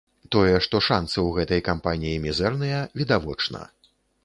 Тое, 0.35 0.53
што 0.65 0.79
шанцы 0.85 1.13
ў 1.13 1.35
гэтай 1.41 1.61
кампаніі 1.69 2.23
мізэрныя, 2.25 2.83
відавочна. 3.03 3.65